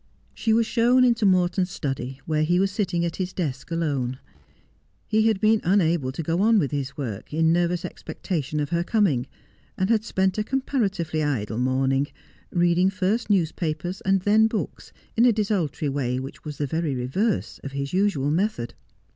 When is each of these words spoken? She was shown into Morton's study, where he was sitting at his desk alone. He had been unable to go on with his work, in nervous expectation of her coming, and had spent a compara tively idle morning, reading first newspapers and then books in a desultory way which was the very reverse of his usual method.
She 0.33 0.51
was 0.51 0.65
shown 0.65 1.03
into 1.03 1.27
Morton's 1.27 1.69
study, 1.69 2.21
where 2.25 2.41
he 2.41 2.59
was 2.59 2.71
sitting 2.71 3.05
at 3.05 3.17
his 3.17 3.33
desk 3.33 3.69
alone. 3.69 4.17
He 5.05 5.27
had 5.27 5.39
been 5.39 5.61
unable 5.63 6.11
to 6.13 6.23
go 6.23 6.41
on 6.41 6.57
with 6.57 6.71
his 6.71 6.97
work, 6.97 7.31
in 7.31 7.53
nervous 7.53 7.85
expectation 7.85 8.59
of 8.59 8.69
her 8.71 8.83
coming, 8.83 9.27
and 9.77 9.91
had 9.91 10.03
spent 10.03 10.39
a 10.39 10.43
compara 10.43 10.89
tively 10.89 11.23
idle 11.23 11.59
morning, 11.59 12.07
reading 12.49 12.89
first 12.89 13.29
newspapers 13.29 14.01
and 14.01 14.21
then 14.21 14.47
books 14.47 14.91
in 15.15 15.23
a 15.23 15.31
desultory 15.31 15.89
way 15.89 16.19
which 16.19 16.43
was 16.43 16.57
the 16.57 16.65
very 16.65 16.95
reverse 16.95 17.59
of 17.63 17.73
his 17.73 17.93
usual 17.93 18.31
method. 18.31 18.73